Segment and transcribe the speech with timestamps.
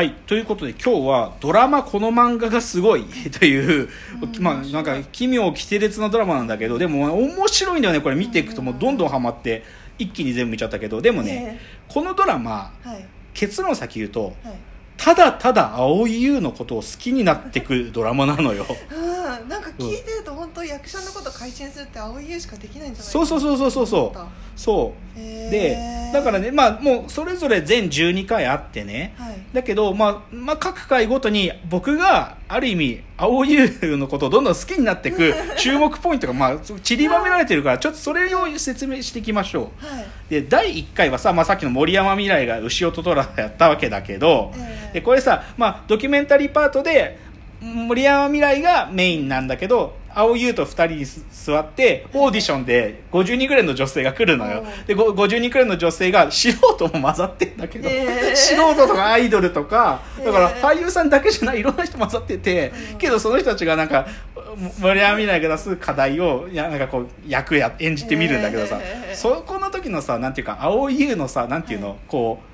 [0.00, 3.04] はいということで今日はドラマ「この漫画がすごい」
[3.38, 3.90] という、
[4.22, 9.62] うん、まあなんか奇妙奇天烈なドラマなんだけどでも面白いんだよねこれ見ていくともうどんどんハマって
[9.98, 14.34] 一気に全部見ちゃったけどでもね、えー、このドラマ、はい、結論先言うと、はい。
[14.96, 18.64] ただただ蒼井優のことを好きになってくドラマなのよ。
[18.90, 24.18] うんなんか聞いてると本当役者のこと改心するって蒼井優しかできないんじゃないそうそうそうそうそうそう。
[24.56, 25.20] そう。
[25.50, 47.29] でだからねまあもうそれぞれ全12回あってね、はい、だけど、まあ、まあ各回ごとに僕がある意味蒼井優のことをどんどん好きになっていく 注目ポイントがまあ散りばめられてるからちょっとそれを説明していきましょう、はい、で第1回はさ、まあ、さっきの森山未来が牛音虎やったわけだけど、えー、でこれさ、まあ、ドキュメンタリーパートで
[47.60, 54.64] 森山未来がメインなんだけど青優と2人に座ってオーディションで50人ぐらいの女性が来るのよ。
[54.86, 64.08] で50人くらいの女性が素人も混ざってんだけど、えー、素人とかアイドルとかだから俳優さんだけじゃないいろんな人混ざってて、けどその人たちがなんか
[64.80, 72.50] 森山未来が出す課題をやなんかこう役や演じてみるんだけどさ、えー、そこの時のさなんていうか青優のさなんていうの、こう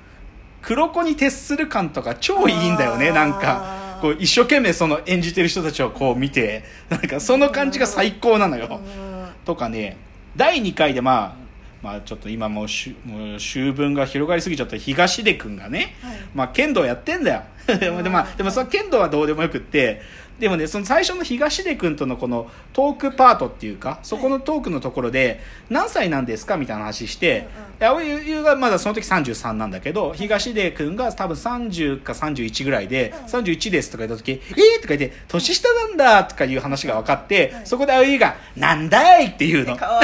[0.61, 3.76] 黒子に徹する感とか超いいんだよねなんか。
[4.01, 8.79] こう一生懸命その演じてる人たちをこう見てなんかその感じが最高なのよ。
[9.45, 9.97] とかね
[10.35, 11.47] 第2回でまあ
[11.81, 17.43] まあちょっと今もうしもう秋分が広がりすぎちゃった東出君がね、はい、まあ剣道やってんだよ。
[17.79, 20.01] でも、まあ、でもその剣道はどうでもよくって、
[20.39, 27.47] でもね、その最初の東出君とのこのトークパートっていうか、そこのトークのところで、何歳なんですかみたいな話して、
[27.79, 39.67] 青井優がまだその時33なんだけど、東出君が多分30か31ぐらいで、31ですとか言った時、えーとか言って、年下なんだとかいう話が分かって、そこで青井優が、なんだいっていうの。
[39.67, 39.97] なんか、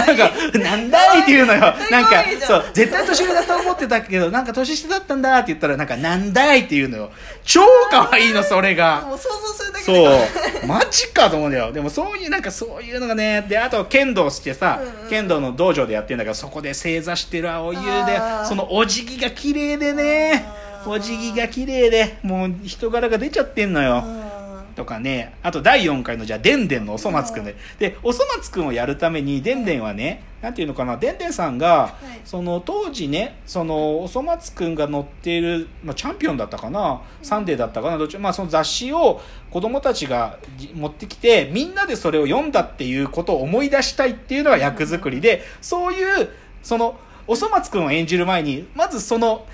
[0.54, 1.61] なんだいっていうのよ。
[1.92, 7.11] なんか、そう、絶対年上だと思ってたけど、なんか年下だったんだって言ったら、なんか、なんだいっていうのよ。
[7.44, 7.61] 超
[7.92, 9.02] 可愛いの、それが。
[9.02, 10.22] もう想像するだけで。
[10.67, 11.71] マジかと思うんだよ。
[11.71, 17.86] でもそういう、なんかそういうのがね、で、あと剣道してさ、うんうん、剣道の道場でやってんだけど、そこで正座してる青湯で、
[18.48, 20.45] そのお辞儀が綺麗でね、
[20.86, 24.03] お辞儀が綺麗で、もう人柄が出ちゃってんのよ。
[24.76, 27.56] とかね、あと第4回のじゃあ、でんでんのおそ松くんで。
[27.80, 40.39] で、おそ松くんをやるために、でんでんはね、なんていうのかな、でんでんさんが、はい、その当時ね、そのおそ松くんが載っている、まあ、チャンピオンだったかな、サンデーだったかな、どっちまあその雑誌を子供たちが
[40.73, 46.30] 持ってきて、みんなでそれを読んだっていうことを思い出したいっていうのが役作りで、そういう、
[46.61, 49.45] その、おそ松くんを演じる前に、まずその、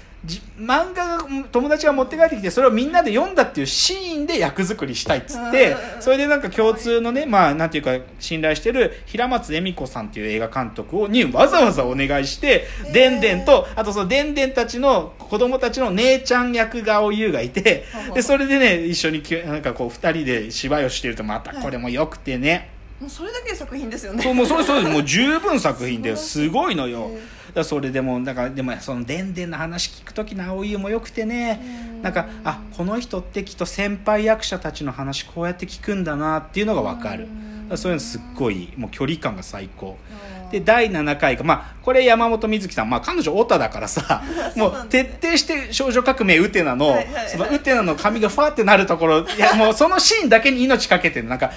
[0.57, 24.22] 漫画が友達が持って帰ってきてそれをみんなで読んだっていうシーンで役作りしたいっつってそれでなんか共通のねまあなんていうか信頼してる平松恵美子さんっていう映画監督をにわざわざお願いしてでんでんとあとそのでんでんたちの子供たちの姉ちゃん役がお優がいてでそれでね一緒になんかこう二人で芝居をしてるとまたこれもよくてね、もうそれだけで作品ですよね。
[24.22, 26.50] そうもうそれそれもう十分作品で す。
[26.50, 27.12] ごいのよ
[27.53, 31.89] だそれでもだからでもそのでんでんの話聞く時の青い湯もよくてね。
[32.01, 37.27] なんかあこの人ってきっと先輩役者たちの話こうやって聞くんだなっていうのが分かる。
[37.75, 39.97] そういうのすっごいもう距離感が最高。
[40.51, 42.89] で第7回がまあこれ山本美月さん。
[42.89, 44.23] まあ彼女オタだからさ
[44.55, 49.19] もう徹底して少女革命ウテナの、そのウテナの髪がファーってなるところ。
[49.19, 51.51] いやもうそのシーンだけに命かけてるなんか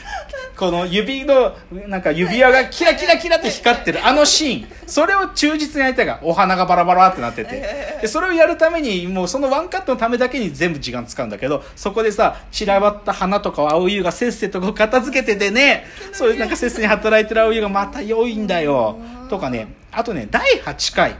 [0.56, 1.56] この指の
[1.88, 4.68] なんか指輪がキラキラキラって光ってるあのシーン。
[4.86, 7.98] それを忠実にやりたいがお花がバラバラってなってて。
[8.02, 18.98] でそれをやるためにもうそのワンカットのためだけに全部時間使うんだけどそこでさ散らばった花とかを青湯がせっせとこう片付けててねそういうなんかせっせに働いてる青湯がまた良いんだよ。
[19.30, 19.68] とかね。
[19.90, 21.16] あとね第8回、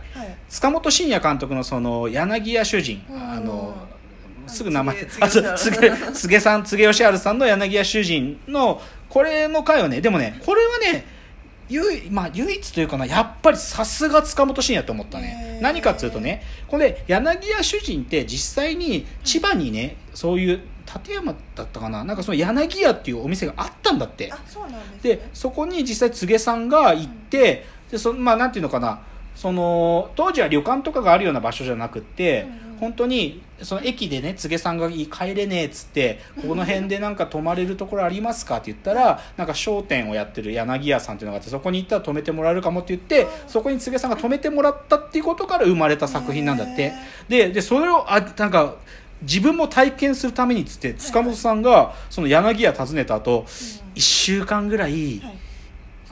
[0.48, 3.04] 塚本慎也監督のその柳家主人。
[3.10, 3.74] あの
[4.46, 8.82] すぐ名前、あ、つ、つげ、つげさん、つげよしあるさんの柳家主人の
[9.12, 11.04] これの回はね、でもね、これはね、
[11.68, 15.58] 唯,、まあ、唯一というかな、やっぱりさすが塚本慎也と思ったね。
[15.60, 24.32] 何かっていうとね、これ、柳家主人って実際に千葉にね、そういう、立山だったかななんかその柳家っていうお店があったんだって。
[24.32, 29.02] あ、そです、ね、で、そこに実際柘植さんが行って、うん、で、そまあ、なんていうのかな、
[29.36, 38.56] その、当時は旅館とかがあるような場所じゃなくって、うん本当にその駅でね柘さんが帰れねえっつってこの辺でなんか泊まれるところありますか？
[38.56, 46.92] って言ったらなんか商店をやってる柳家さんっていうのがあってそこに行ったら泊めてもらえるかもって言ってそこに柘さんが泊めてもらったっていうことから生まれた作品なんだって。
[47.28, 48.74] ででそれをあなんか
[49.22, 53.44] 自分も体験するためにっつって塚本さんがその柳家訪ねた後
[53.94, 55.22] 1週間ぐらい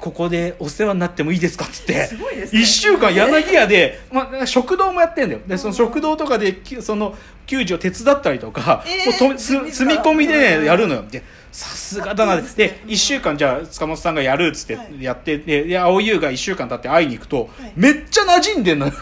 [0.00, 1.92] ここでお世話になってもいいですかっつって。
[1.94, 2.08] ね。
[2.52, 5.40] 1週間柳屋で、 まあ、食堂もやってんだよ。
[5.46, 7.14] でその食堂とかできその
[7.46, 11.04] 給仕を手伝ったりとか、えーもうとつ積み込みでねやるのよ。
[11.10, 12.36] でさすがだな。
[12.36, 12.80] ですね。
[12.86, 15.02] で1週間じゃあ塚本さんがやるっつってはい。
[15.02, 17.72] やって、でで青優が1週間経って会いに行くと、はい。
[17.76, 18.92] めっちゃ馴染んでんのよ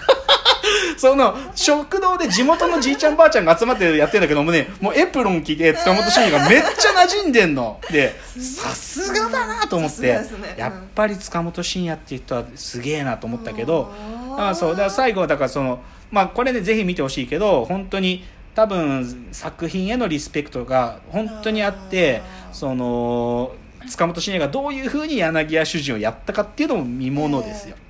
[0.96, 7.80] その食堂で地元のじいちゃんばあちゃんが集まってやってんだけどもねもうエプロン着て塚本慎也がめっちゃ馴染んでんの。
[7.90, 10.28] でさすがだなと思って、ね。
[10.54, 10.60] うん。
[10.60, 13.92] やっぱり塚本慎也っていう人はすげえなと思ったけど
[14.36, 18.24] あそうだから最後はだからそのまあこれでぜひ見てほしいけど本当に
[18.54, 22.22] 多分作品へのリスペクトが本当にあって
[22.52, 23.52] その
[23.88, 27.76] 塚本慎也がどういうふうに柳家主人をやったかっていうのも見ものですよ。
[27.76, 27.87] あ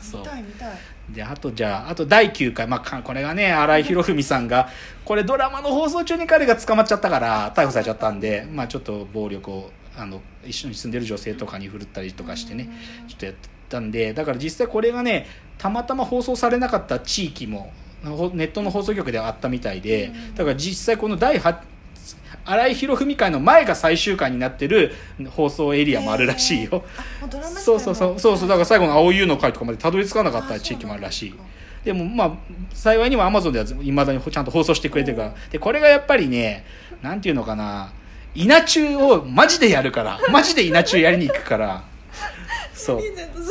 [0.00, 0.20] そう。
[0.20, 0.70] 見たい見たい。
[1.10, 4.68] であとじゃああと第9回、まあか、これがね新井博文さんが
[5.04, 12.68] これドラマの放送中に彼が捕まっちゃったから逮捕されちゃったんで、まあ、ちょっと暴力をあの一緒に住んでる女性とかに振るったりとかしてね
[13.08, 13.34] ちょっとやっ
[13.68, 15.26] たんでだから実際これがね
[15.56, 17.72] たまたま放送されなかった地域も
[18.04, 21.58] ほネットの放送局ではあったみたいでだから実際この第8
[22.48, 24.92] 新井博文会の前が最終回になってる
[25.30, 26.84] 放送エリアもあるらしいよ。
[27.56, 28.18] そうそうそう。
[28.18, 28.48] そうそう。
[28.48, 31.34] だから最後の青湯の会とかまでたどり着かなかったあ地域もあるらしい。
[31.84, 32.32] ででもまあ
[32.74, 35.34] 幸いにもアマゾンではいまだにちゃんと放送してくれてるから。
[35.50, 36.64] でこれがやっぱりね
[37.02, 37.92] なんていうのかな。
[38.34, 40.18] 稲中をマジでやるから。
[40.30, 41.84] マジで稲中やりに行くから。
[42.74, 43.02] そう。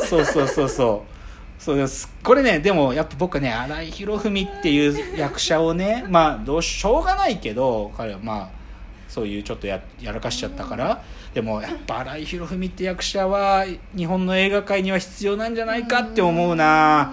[0.06, 1.62] そうそうそうそう。
[1.62, 2.12] そうです。
[2.22, 8.18] これねでもやっぱ僕はね新井博文っていう役者をねまあどうししょうがないけど彼は。
[8.22, 8.57] まあ
[9.08, 11.02] そういうちょっとややらかしちゃったから
[11.34, 13.64] でもやっぱ新井博文って役者は
[13.96, 17.12] 日本の映画界には必要なんじゃないかって思うな。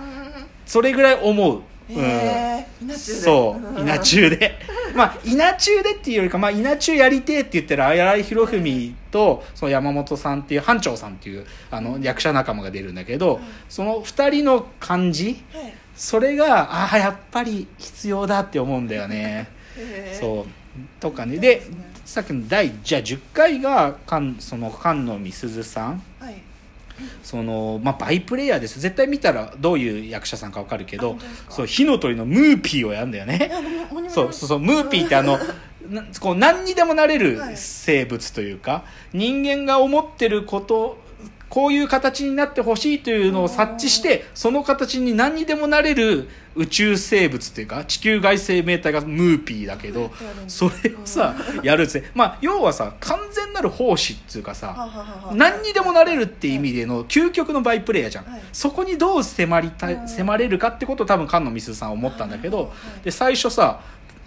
[0.66, 1.98] それぐらい思う、うん。
[1.98, 3.20] えー、稲中で。
[3.20, 3.82] そう。
[3.82, 4.60] 稲中で。
[4.96, 13.40] まあ稲中でっていうよりか、まあ、稲中やりてえって言ってる新井博文とその山本さんっていう班長さんっていうあの役者仲間が出るんだけど、
[13.70, 15.74] その2人の感じはい。
[15.96, 19.48] それがああやっぱり必要だって思うんだよね。
[19.78, 20.20] えー。
[20.20, 20.65] そう
[21.00, 21.38] とかね。
[21.38, 21.64] で
[22.06, 26.02] さっきの第じゃあ10回が菅その菅野美鈴さん。
[26.20, 26.36] はい。
[27.24, 31.18] そのまあバイプレイヤーです絶対見たらどういう役者さんか分かるけど
[31.50, 33.52] そう火の鳥のムーピーをやるんだよね。
[34.10, 35.38] そうそうそうムーピーってあの
[35.90, 37.58] なこう何にでもなれるはい。
[37.58, 40.98] 生物というか、人間が思ってること
[41.50, 50.12] こういう形になってほしいというのを察知してその形に何にでもなれる宇宙生物っていうか地球外生命体がムーピーだけど
[50.48, 54.90] それをさやるっつってまあ要はさ完全なる奉仕っていうかさ
[55.34, 58.42] 何にでもなれるっていう意味での究極のバイプレイヤーじゃん、はい。
[58.52, 62.68] そこにどう迫りた迫れるかってことを多分菅野美鈴さんは思ったんだけど、はい
[63.04, 63.82] で最初さ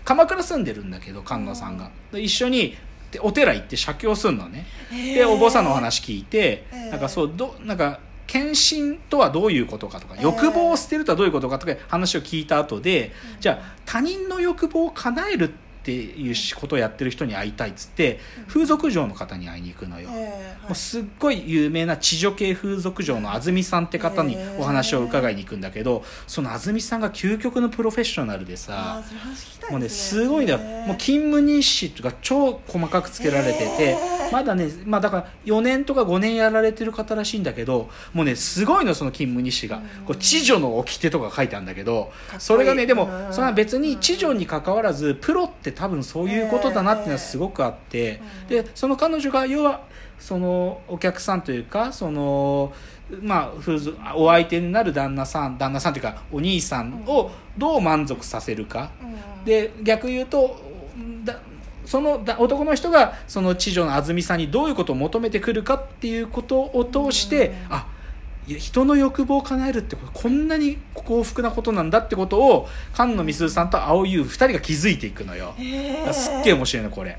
[0.05, 0.65] 鎌倉住ん。
[0.69, 2.77] でるんだけど菅野さんがで一緒にで
[3.21, 4.67] お寺行って写経すんのね。
[4.91, 6.91] でお坊さんのお話聞いて、えー。
[6.91, 10.23] なんかそうどなんか献身とはどういうことかとか、えー。
[10.23, 29.03] 欲望を捨てるとはどういうことかとか話を聞いた後で、じゃあ他人の欲望を叶えるっていうことをやってる人に会いたいっつって、風俗嬢の方に会いに行くのよ、えーもうすっごい有名な地女系風俗嬢の安住さんって方にお話を伺いに行くんだけどその安住さんが究極のプロフェッショナルであさ
[29.71, 33.97] もうねですごいんだよもう勤務日誌とか超細かくつけられてて
[34.31, 39.79] まだねまあだから4年とか5年やられてる方らしいんだけどもうねすごいのその勤務日誌が。
[39.79, 39.83] うん。
[40.05, 43.33] こう知女の掟とか書いてあるんだけどそれがねでもうん。
[43.33, 49.83] それは別に知女に関わらずプロって多分そういうことだなっていうのはすごくあってうんでその彼女が要は
[50.19, 52.73] そのお客さんというかその
[53.23, 53.53] ま
[54.05, 58.91] あお相手になる旦那さん旦那さんというかお兄さんをどう満足させるか。
[59.01, 60.61] うんで逆言うと
[61.25, 61.41] だ
[61.87, 67.75] そのだ男の人がその知女の安住さんにどういうことを求めてくるかっていうことを通して、うん。
[67.77, 67.87] あ
[68.57, 75.55] 人の欲望を叶えるってことこんなに幸福なことなんだってことを菅野美鈴さんと青優2人が気づいていくのよ。
[75.59, 77.19] へーすっげえ面白いのこれ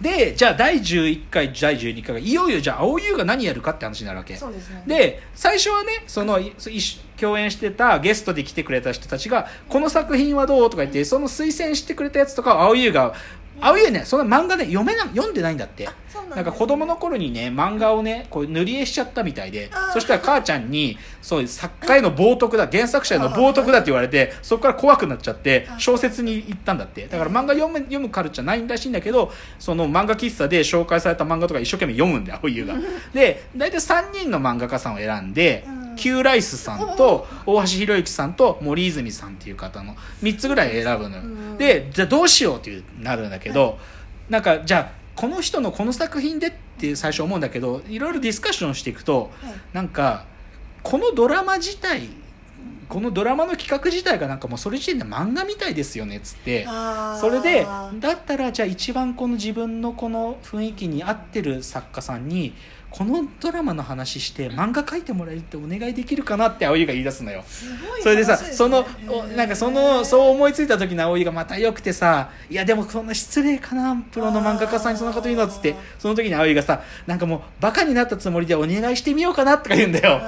[0.00, 13.14] でじゃあ第11回第12回がいよいよじゃあ青優が何やるかって話になるわけですねで最初はねそのい一緒共演してたゲストで来てくれた人たちが「この作品はどう?」とか言ってその推薦してくれたやつとかを青優が
[13.60, 14.04] 青優ね。
[14.04, 15.84] その漫画ね読めな読んでないんだって。
[15.84, 27.06] なんですなんか子供の頃にね漫画をねこう塗り絵しちゃったみたいでそしたら母ちゃんにそう作家への冒涜だ原作者への冒涜だって言われてそこから怖くなっちゃってあ小説に行ったんだって。
[27.06, 32.74] だから漫画読む読むカルチャーないらしいんだけどその漫画喫茶で紹介された漫画とか一生懸命読むんだよ青優が。
[33.12, 35.82] で大体3人の漫画家さんを選んでうん。
[35.94, 41.22] キューライスさんと大橋博之さんと森泉さんっていう方の3つぐらい選ぶのよ。
[41.22, 43.78] うんでじゃあどうしようっていうなるんだけど
[44.28, 50.24] なんかじゃあこの人のこの作品でって最初思うんだけどいろいろディスカッションしていくと、はい、なんか
[50.82, 52.08] このドラマ自体
[52.88, 56.66] このドラマの企画自体がなんかもうそれ時点で漫画みたいですよねっつって
[57.18, 57.64] それで
[58.00, 62.52] だったらじゃあ一番この自分のこの雰囲気に合ってる作家さんに
[62.92, 67.42] このドラマの話して漫画描いてもらえるってお願いできるかなって葵が言い出すのよ。
[68.02, 68.86] それでさその
[69.34, 80.20] なんかそのそう思いついた時の葵がまたよくてさいやでもそんな失礼かなプロの漫画家さんにそんなこと言うのっつってその時に葵がさなんかもうバカになったつもりでお願いしてみようかなとか言うんだよ。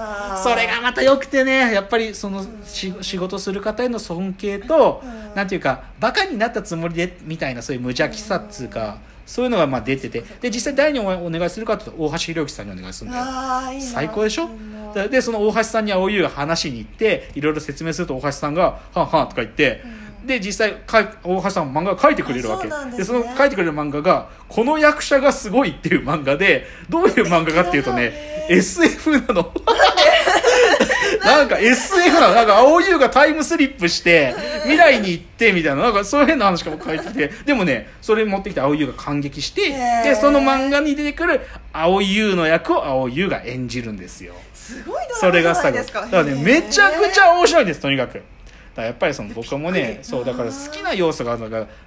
[0.42, 5.02] それがまたよくてねやっぱりその仕事する方への尊敬と
[5.34, 8.98] なんていうかバカになったつもりでみたいなそういう無邪気さっつうか。
[9.26, 13.24] そういうのがまあ出ててで実際誰にお願いするかというと大橋宏之さんにお願いするんだよ。
[13.80, 14.48] 最高でしょ？
[15.10, 19.82] でその大橋さんに青湯が話しに行っていろいろ説明すると大橋さんが「はんはん」とか言って、
[20.20, 22.68] うん、で実際大橋さん漫画を描いてくれるわけ。
[22.68, 28.12] で、ね、その描いてくれる漫画が「この役者がすごい」っていう漫画でどういう漫画かっていうとね
[28.48, 29.52] SF なの
[31.24, 32.34] なんか SF なの。
[32.34, 35.82] なんか青優がタイムスリップして未来に行ってみたいな。
[35.82, 37.28] なんかそういう変な話かも書いてて。
[37.44, 39.70] でもねそれ持ってきて青優が感激して
[40.02, 41.40] でその漫画に出てくる
[41.72, 44.34] 青優の役を青優が演じるんですよ。
[44.52, 45.78] すごいそれが最後。
[45.78, 48.22] だからねめちゃくちゃ面白いですとにかく。
[48.74, 51.38] だやっぱりその僕もねそうだから好きな要素が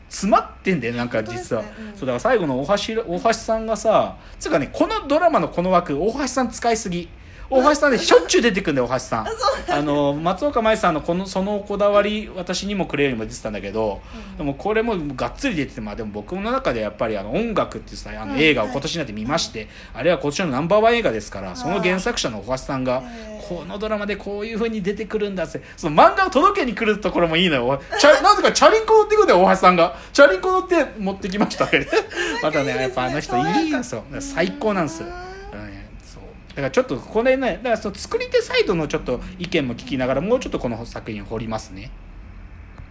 [0.10, 7.10] 詰まってんだよなんか実は、ねうん、そうだから最後の大橋大橋さんがさつうかねこのドラマのこの枠大橋さん使いすぎ
[7.50, 9.28] 大橋さんでしょっちゅう出てくるんだよ大橋さん。
[9.70, 14.02] あの松岡茉優さんのこのそのこだわり私にもくれよにも出てたんだけど、
[14.32, 23.04] うん、でもこれもがっつり出ててまあでも僕の中でやっぱりあの音楽っていうさあの映画を今年になって見まして、はいあれは今年のナンバーワン映画ですからその原作者の大橋さんが
[23.48, 27.82] このドラマでこういうふうに出てくるんだってその漫画を届けに来るところもいいのよ。
[28.00, 31.66] チャ なぜかチャリンコ乗ってくるんだよ大橋さんがチャリンコ乗って持ってきました
[32.44, 34.04] またねやっぱあの人いいんですよ。
[34.20, 35.27] 最高なんですだ
[36.58, 41.92] からちょっとこれねだからその作り手サイドのちょっと意見も聞きながらもうちょっとこの作品を掘りますね。